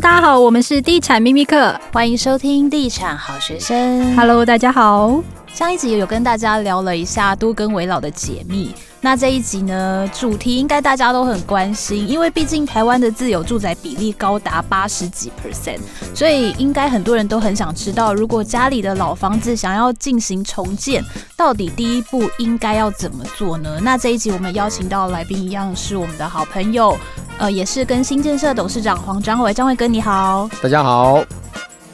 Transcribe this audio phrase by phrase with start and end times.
[0.00, 4.16] 大家好，我们是地产秘密课，欢迎收听地产好学生。
[4.16, 5.22] Hello，大家好。
[5.52, 15.80] 上一集有跟大家聊了一下都更危老的解密，那这一集呢，主题应该大家都很关心，因为毕竟台湾的自有住宅比例高达八十几 percent，
[16.14, 21.04] 所以应该很多人都很想知道，如果家里的老房子想要进行重建，
[21.36, 23.78] 到底第一步应该要怎么做呢？
[23.82, 26.96] 那这一集我们邀请到来宾一样是我们的好朋友，
[27.40, 31.24] 呃，也是跟新建设董事长黄张伟、张伟哥你好，大家好。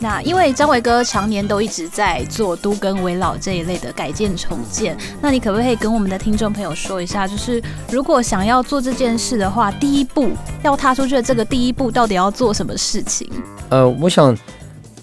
[0.00, 10.30] 那因为张伟哥常年都一直在做都更危老这一类的改建重建，那你可不可以跟我们的听众朋友说一下，就是如果想要做这件事的话，第一步
[10.64, 13.30] 要踏出去的这个第一步到底要做什么事情？
[13.68, 14.36] 呃，我想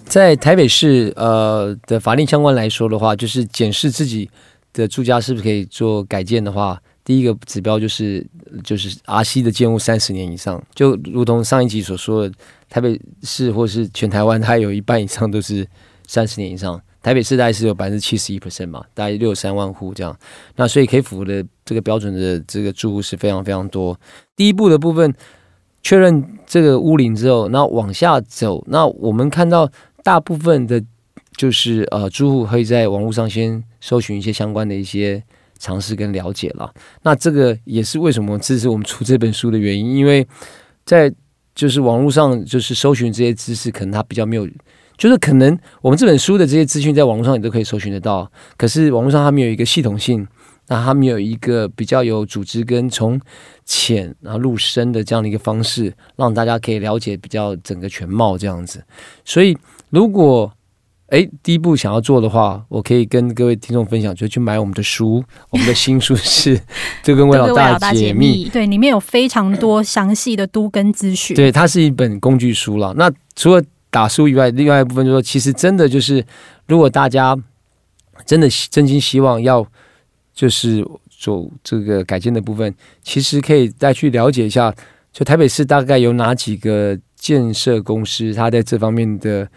[0.03, 4.29] 在台北市呃的法令相关来说的话，就是检视自己
[4.73, 8.25] 的住家是不是可以做改建的话，第一个指标就是
[8.63, 12.35] 就是 RC 的建物三十年以上，就如同上一集所说的。
[12.70, 15.63] 台北市或是全台湾，它有一半以上都是
[16.07, 16.81] 三十年以上。
[17.04, 20.18] 台北市大概是有百分之七十一 percent 嘛，大概六十三万户这样。
[20.55, 23.96] 那所以可以符合的这个标准的这个住户是非常非常多。
[24.35, 25.13] 第一步的部分
[25.84, 29.70] 确认这个屋龄之后，那往下走，那我们看到
[30.04, 30.84] 大部分的，
[31.37, 35.24] 就是呃住户会在网络上先搜寻一些相关的一些
[35.63, 36.69] 尝试跟了解了。
[37.03, 40.27] 那这个也是为什么支持我们出这本书的原因，因为
[40.83, 41.09] 在
[41.55, 44.45] 就是网络上，就是搜寻这些知识，可能它比较没有，
[44.97, 50.27] 就是可能我们这本书的这些资讯在网络上你都可以搜寻得到，可是网络上它没有一个系统性，
[50.67, 53.17] 那它没有一个比较有组织跟从
[53.63, 58.84] 浅然后入深的这样的一个方式，让大家可以了解比较整个全貌这样子，
[59.23, 59.57] 所以
[59.89, 60.51] 如果。
[61.07, 65.23] 哎，第一步想要做的话，我可以跟各位听众分享，就去买我们的书。
[65.51, 66.57] 我们的新书是
[67.03, 71.35] 《就跟魏老大解密》，对，里面有非常多详细的都跟资讯。
[71.35, 72.96] 对，它是一本工具书了。
[72.97, 76.25] 那除了打书以外，另外一部分就是说，其实真的就是，
[76.68, 77.38] 如果大家
[78.25, 79.64] 真的真心希望要
[80.34, 80.84] 就是
[81.20, 84.74] 走这个改建的部分，其实可以再去了解一下，
[85.12, 89.47] 就台北市大概有哪几个建设公司，它在这方面的。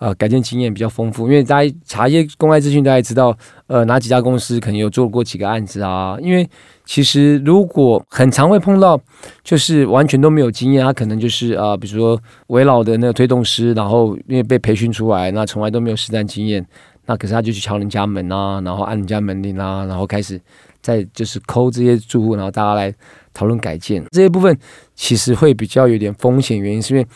[0.00, 6.16] 呃，改建经验比较丰富，因为大家查一些公开资讯，大家知道，呃，哪几家公司可能有做过几个案子啊？
[6.22, 6.48] 因为
[6.86, 8.98] 其实如果很常会碰到，
[9.44, 16.66] 就是完全都没有经验，他可能就是啊、呃，比如说围老的那个推动师，然后因为被培训出来，那从来都没有实战经验，
[17.04, 20.40] 那可是他就去敲人家门啊，然后按人家门铃啊，然后开始
[20.80, 22.90] 在就是抠这些住户，然后大家来
[23.34, 24.58] 讨论改建这些部分，
[24.94, 27.06] 其实会比较有点风险，原因是因为。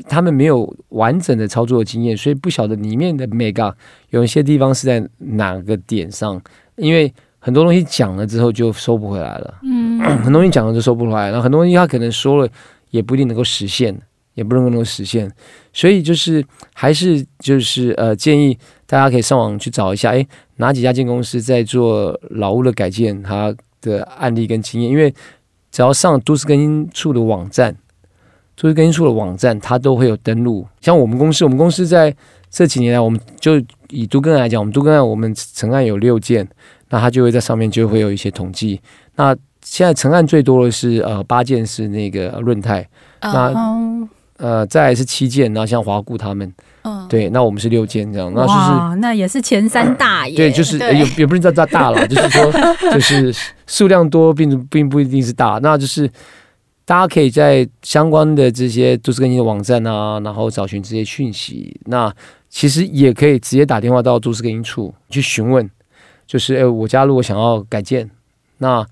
[0.00, 3.72] 他们没有完整的操作的经验，所以不晓得里面的 mega
[4.10, 6.40] 有一些地方是在哪个点上。
[6.76, 12.48] 因为很多东西讲了之后就收不回来了，嗯， 很多东西讲了就收不回来，然后很多东西他可能说了
[12.90, 13.94] 也不一定能够实现，
[14.34, 15.30] 也不能够能够实现。
[15.72, 20.26] 所以就是还是就是呃建议大家可以上网去找一下，诶，
[20.56, 24.90] 哪几家建公司在做老屋的改建，它的案例跟经验。
[24.90, 25.12] 因为
[25.70, 27.76] 只要上都市更新处的网站。
[28.62, 30.64] 都是更新处的网站，它都会有登录。
[30.80, 32.14] 像我们公司，我们公司在
[32.48, 36.48] 这几年来，我们就以都更案来讲，我们都更案，我们成案有六件，
[36.90, 38.80] 那它就会在上面就会有一些统计。
[39.16, 42.88] 那现在成案最多的是呃八件是那个润泰，
[43.20, 43.52] 那
[44.36, 50.36] 呃再来是七件，然后像华固他们，嗯，对，那我们是六件这样，那就是那也是前三大耶。
[50.36, 52.52] 对，就是也也不是叫大大了，就是说
[52.94, 53.34] 就是
[53.66, 56.08] 数量多并并不一定是大，那就是。
[56.92, 61.74] 大家可以在相关的这些都市更新的网站啊，然后找寻这些讯息。
[61.86, 62.14] 那
[62.50, 65.70] 其实也可以直接打电话到都市更新处去询问，
[66.26, 68.10] 就是诶，我家如果想要改建，
[68.58, 68.86] 那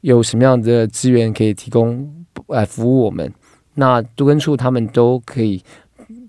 [0.00, 2.10] 有什么样的资源可以提供
[2.48, 3.30] 来服务我们？
[3.74, 5.62] 那都更处他们都可以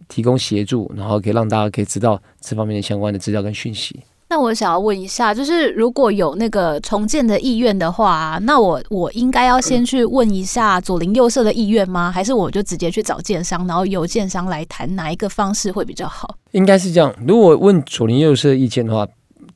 [0.10, 3.98] 提供协助，然后可以让大家可以知道这方面的相关的资料跟讯息。
[4.34, 12.12] 那我想要问一下，就是如果有那个重建的意愿的话，那我我应该要先去问一下左邻右舍的意愿吗？
[12.12, 16.36] 还是我就直接去找建商，然后由建商来谈哪一个方式会比较好？
[16.50, 17.14] 应该是这样。
[17.28, 19.08] 如果问左邻右舍的意见的话，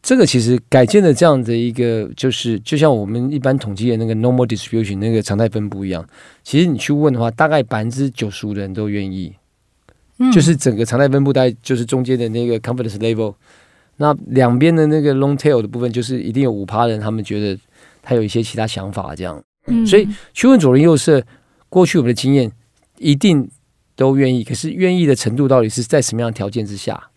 [0.04, 6.08] 这个其实改建的这样的一个，就是就像我们一般统计的那个 normal distribution 那个常态分布一样，
[6.44, 9.34] 其实你去问的话，大概百分之九十五的人都愿意，
[10.20, 13.34] 嗯，就是整个常态分布大概就是中间的那个 confidence level。
[13.98, 17.60] 那两边的那个 long tail 的部分，就是一定有五趴人，他们觉得
[18.02, 19.44] 他有一些其他想法，这样。
[19.68, 21.22] 嗯，所以去问左邻右舍，
[21.70, 22.52] 过去我们的经验
[23.00, 23.50] 一定
[23.96, 27.10] 都愿意，可是愿意的程度到底是在什么样的条件之下？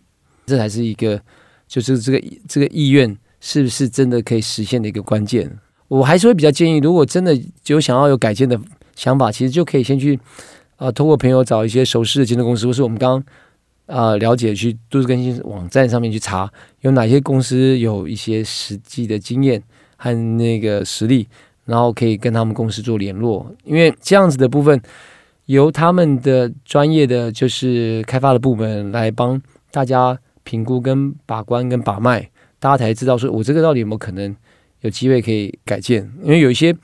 [0.46, 1.20] 这才是一个，
[1.68, 5.58] 就是这个这个意愿是不是真的可以实现的一个关键。
[5.86, 8.58] 我还是会比较建议，如果真的有想要有改建的
[8.96, 10.18] 想法，其实就可以先去
[10.76, 13.24] 啊，通过朋友找一些熟识的建筑公司，或是我们刚刚
[13.90, 16.50] 啊了解去都市更新网站上面去查，
[16.80, 19.62] 有哪些公司有一些实际的经验
[19.96, 21.26] 和那个实力，
[21.64, 24.80] 然后可以跟他们公司做联络，因为这样子的部分
[25.46, 29.40] 由他们的专业的就是开发的部门来帮
[29.70, 34.34] 大家评估跟把关跟把脉，大家才知道说我这个到底有没有可能
[34.82, 36.74] 有机会可以改建，因为有一些。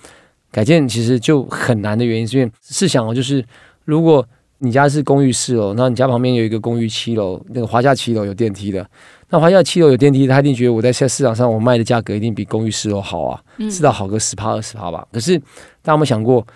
[0.52, 3.44] 改建其实就很难的原因，是因为试想哦，就是
[3.84, 4.26] 如果
[4.58, 8.88] 你家是公寓四楼，那你家旁边有一个公寓七楼，那个华夏七楼有电梯的，
[9.28, 15.06] 那华夏七楼有电梯，他一定觉得我在市市场上我卖的价格一定比公寓四楼好啊，至少好个十趴二十趴吧。
[15.12, 15.38] 可是
[15.82, 16.46] 大家有没有想过，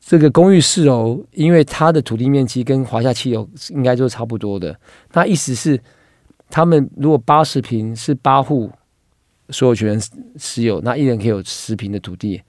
[0.00, 4.78] 这个公寓四楼，因为它的土地面积跟华夏七楼应该就差不多的，
[5.12, 5.80] 那意思是
[6.48, 8.70] 他们如果八十平是八户
[9.48, 10.00] 所有权
[10.38, 12.40] 持有，那一人可以有十平的土地。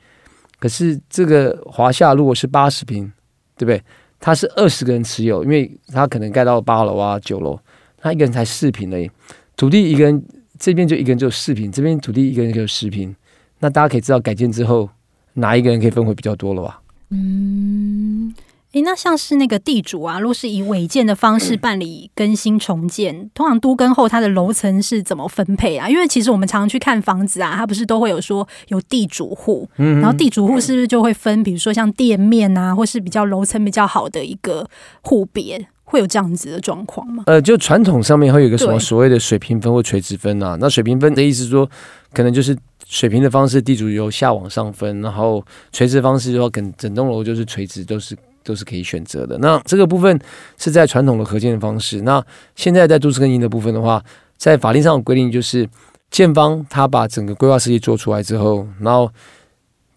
[0.59, 3.11] 可是这个华夏如果是八十平，
[3.57, 3.81] 对不对？
[4.25, 7.59] 他是二十个人持有，因为他可能盖到八楼啊九楼，
[7.95, 9.07] 他一个人才四平而已。
[9.55, 10.25] 土地一个人
[10.57, 13.15] 这边就一个人就四平，这边土地一个人就有十坪。
[13.59, 14.89] 那大家可以知道改建之后
[15.33, 16.81] 哪一个人可以分回比较多了吧？
[17.11, 18.33] 嗯。
[18.75, 25.89] 诶，那像是那个地主啊，如果是以违建的方式办理更新重建，嗯、通常都更后它的楼层是怎么分配啊？
[25.89, 34.67] 因为其实我们常常去看房子啊，它不是都会有说有地主户，嗯，然后地主户是不是就会分，比如说像店面啊，或是比较楼层比较好的一个
[35.03, 37.23] 户别，会有这样子的状况吗？
[37.27, 40.57] 呃，就传统上面会有一个什么所谓的水平分或垂直分啊？
[40.59, 41.65] 那水平分的意思是说，
[42.11, 42.53] 可能就是
[42.85, 48.13] 水平的方式，地主由下往上分，然后垂直方式的话，跟整栋楼就是垂直都是。
[48.45, 49.37] 都是可以选择的。
[49.39, 50.17] 那这个部分
[50.57, 52.01] 是在传统的合建的方式。
[52.01, 52.23] 那
[52.55, 54.01] 现在在都市更新的部分的话，
[54.37, 55.67] 在法律上的规定就是，
[56.11, 59.11] 建方他把整个规划设计做出来之后，然后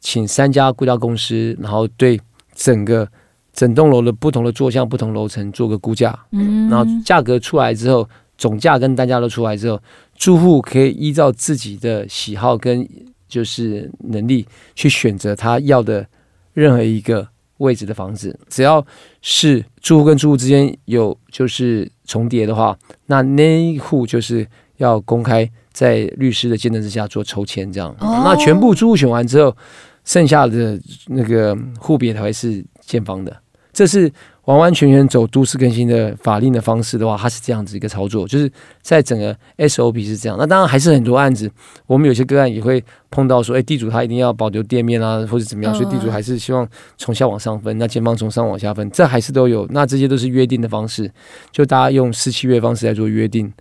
[0.00, 2.18] 请三家估价公司，然后对
[2.54, 3.06] 整个
[3.52, 6.18] 整栋楼的不同的座向、不同楼层做个估价。
[6.32, 8.08] 嗯，然后价格出来之后，
[8.38, 9.78] 总价跟单价都出来之后，
[10.16, 12.88] 住户可以依照自己的喜好跟
[13.28, 16.06] 就是能力去选择他要的
[16.54, 17.28] 任何一个。
[17.58, 18.84] 位置的房子，只要
[19.22, 22.76] 是住户跟住户之间有就是重叠的话，
[23.06, 24.46] 那那一户就是
[24.78, 27.94] 要公开在律师的见证之下做抽签，这样。
[28.00, 29.56] 哦、那全部住户选完之后，
[30.04, 33.36] 剩下的那个户别才会是建方的。
[33.78, 34.12] 这是
[34.46, 38.50] 完完全全走都市更新的法令的方式的话，它是这样子一个操作，就是
[38.82, 40.36] 在整个 SOP 是这样。
[40.36, 41.48] 那当然还是很多案子，
[41.86, 49.64] 我们有些个案也会碰到说，哎，地主他一定要保留店面啊，或者怎么样，所以地主还是希望从下往上分，那建方从上往下分，这还是都有。
[49.70, 51.08] 那这些都是约定的方式，
[51.52, 53.52] 就大家用私契约方式来做约定，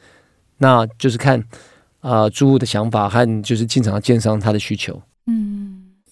[0.58, 1.40] 那就是看
[2.00, 5.00] 啊、呃、租户的想法和就是进场的建商他的需求。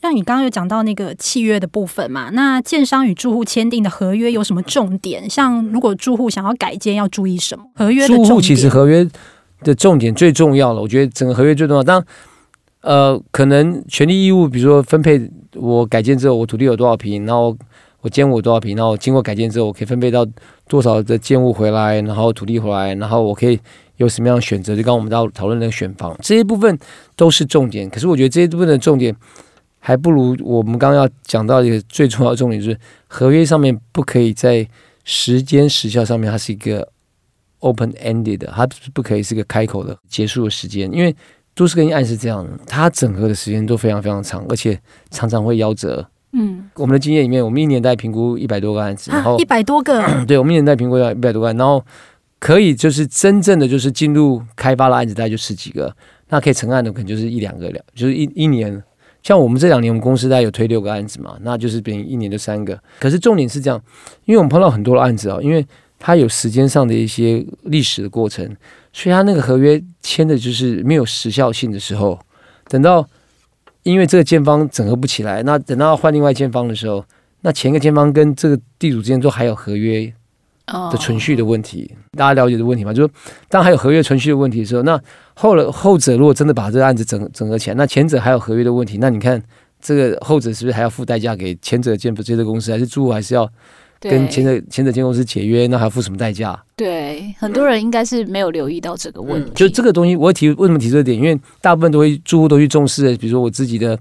[0.06, 5.28] 像你刚刚有讲到那个契约的部分嘛，那建商与住户签订的合约有什么重点？
[5.28, 7.66] 像如果住户想要改建，要注意什么？
[7.74, 8.28] 合约的重点？
[8.28, 9.08] 住户其实合约
[9.64, 11.82] 的重点最重要了，我觉得整个合约最重要。
[11.82, 12.06] 当然，
[12.82, 17.58] 呃，可能权利义务，比如说分配我改建之后，我土地有多少平，然后
[18.02, 20.24] 我建物有多少平，然后经过改建之后，我可以分配到
[20.68, 23.60] 多少的建物回来，然后土地回来，然后我可以
[23.98, 24.76] 有什么样的选择？
[24.76, 26.78] 就刚刚我们在讨论那个选房，这些部分
[27.16, 27.90] 都是重点。
[27.90, 29.16] 可是我觉得这些部分的重点。
[29.88, 34.68] 还不如我们刚刚要讲到一个最重要的重点，就是合约上面不可以在
[35.04, 36.90] 时间时效上面，它是一个
[37.60, 40.92] open ended 的，它不可以是一个开口的结束的时间。
[40.92, 41.16] 因为
[41.54, 44.76] 都市更新案是这样的，它整合的时间都非常非常长，而且
[45.12, 46.04] 常常会夭折。
[46.32, 51.86] 嗯，我们的经验里面，我们一年在评估一百多个案子，然后一百多个，对，我们一年在评估要一百多个案，然后
[52.40, 55.96] 可以就是真正的就是进入开发的案子，大概就十几个，
[56.30, 58.82] 那可以成案的可能就是一两个了，就是一一年。
[59.26, 62.80] 像我们这两年，我们公司大概有推六个案子嘛，那就是等于一年就三个。
[63.00, 63.82] 可是重点是这样，
[64.26, 65.66] 因为我们碰到很多的案子啊，因为
[65.98, 68.46] 它有时间上的一些历史的过程，
[68.94, 72.20] 所以它那个合约签的就是没有时效性的时候，
[72.68, 73.04] 等到
[73.82, 77.04] 因为这个建方整合不起来，那等到换另外建方的时候，
[77.42, 80.14] 那前一个建方跟这个地主之间都还有合约。
[80.66, 82.92] 的存续的问题，大家了解的问题吗？
[82.92, 83.14] 就是
[83.48, 85.00] 当还有合约存续的问题的时候，那
[85.36, 89.42] 后了后者如果真的把这个案子整整合起来，那前者还有合约的问题，那你看
[89.80, 93.48] 这个后者是不是还要付代价给前者建建设公司，还是住户还是要
[94.00, 95.68] 跟前者前者建公司解约？
[95.68, 96.60] 那还要付什么代价？
[96.76, 99.52] 对，很多人应该是没有留意到这个问题。
[99.52, 101.16] 嗯、就这个东西，我会提为什么提这个点？
[101.16, 103.98] 因为大部分都会住户都去重视，比如说我自己的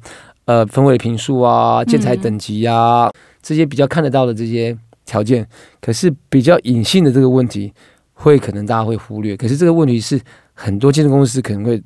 [0.47, 4.76] 呃分位的坪数啊、建材等级啊、嗯、这些比较看得到的这些。
[5.04, 5.46] 条件，
[5.80, 7.73] 可是比较隐性的这个问题，
[8.12, 9.37] 会可能大家会忽略。
[9.37, 10.20] 可是这个问题是
[10.52, 11.82] 很多建筑公司可能会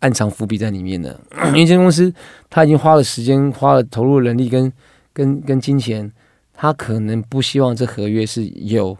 [0.00, 2.12] 暗藏伏笔在里面的， 因为建筑公司
[2.48, 4.72] 他已经花了时间、花了投入人力跟
[5.12, 6.10] 跟跟金钱，
[6.52, 8.96] 他可能不希望这合约是有，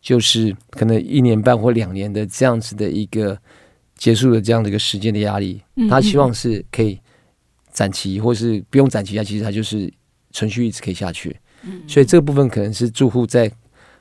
[0.00, 3.38] 就是可能一年半或两年的这样子的一个
[3.96, 6.98] 结束的这样的一个时间的压力，他希望是可以
[7.72, 9.92] 展期，或是不用展期啊，其实他就是
[10.30, 11.36] 程序一直可以下去。
[11.86, 13.50] 所以这个部分可能是住户在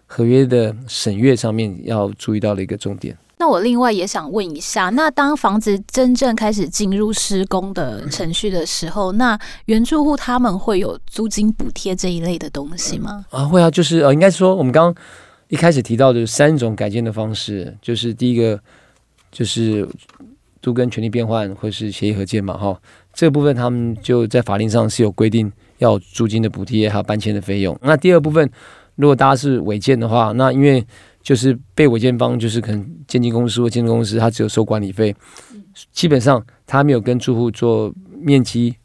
[0.06, 3.18] 合约的审阅上面要注意到的一个重点。
[3.40, 13.26] 那我另外也想问一下，那当房子真正开始进入施工的程序的时候，那原住户他们会有租金补贴这一类的东西吗？
[13.30, 15.04] 啊，会啊，就是呃，应该说我们刚刚
[15.50, 18.60] 一开始提到的三种改建的方式，就是第一个
[19.32, 19.88] 就是
[20.60, 22.82] 都跟权利变换或是协议合建嘛，哈，
[23.14, 27.78] 这个部分他们就在法令上是有规定要租金的补贴还有搬迁的费用。
[27.82, 28.50] 那第二部分，
[28.96, 30.86] 如果大家是违建的话，那因为
[31.22, 35.16] 就是被违建方，就是可能建筑公司或建筑公司，他只有收管理费，
[35.92, 38.76] 基本上他没有跟住户做面积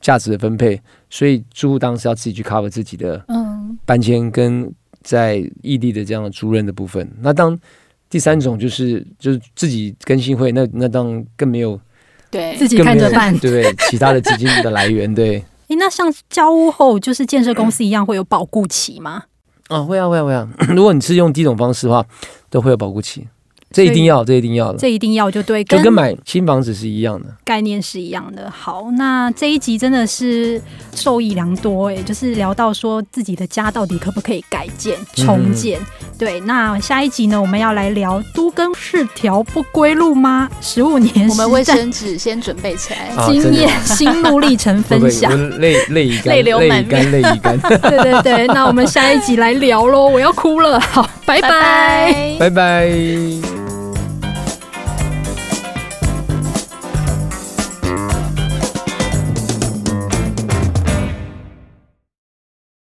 [0.00, 0.80] 价值的分配，
[1.10, 3.24] 所以住户当时要自己去 cover 自己的
[3.84, 4.72] 搬迁跟
[5.02, 7.08] 在异地的这样的租赁的部分。
[7.20, 7.58] 那当
[8.08, 11.78] 第三种就是就是自己更新会，那那当然更没有
[12.30, 15.44] 对自己看着办，对对，其他的资金的来源对。
[15.76, 19.24] 那像交屋后，就是建设公司一样会有保固期吗？
[19.68, 20.48] 啊，会啊，会啊，会啊！
[20.74, 22.04] 如果你是用第一种方式的话，
[22.50, 23.26] 都会有保固期。
[23.72, 28.50] 这一定要，这一定要的，这一定要就对，就跟买新房子是一样的，概念是一样的。
[28.50, 30.60] 好，那这一集真的是
[30.94, 35.80] 受益良多哎，就是聊到说自己的家到底可不可以改建重建。
[35.80, 35.86] 嗯、
[36.18, 40.48] 对，那下一集呢，我们要来聊都跟是条不归路吗？
[40.60, 47.58] 十五年，我们卫生纸先准备起来，经验、啊、心路历程分享， 泪泪已干，泪流满面，泪已干。
[47.82, 50.78] 对对对，那我们下一集来聊喽，我要哭了。
[50.80, 53.61] 好，拜拜，拜拜。